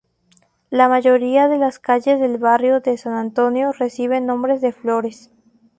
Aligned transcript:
La 0.71 0.89
mayoría 0.89 1.47
de 1.47 1.59
las 1.59 1.77
calles 1.77 2.19
del 2.19 2.39
Barrio 2.39 2.79
de 2.81 2.97
San 2.97 3.13
Antonio 3.13 3.71
reciben 3.71 4.25
nombres 4.25 4.59
de 4.59 4.71
flores. 4.73 5.29